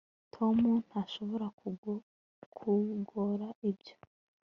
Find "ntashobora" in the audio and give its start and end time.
0.89-1.47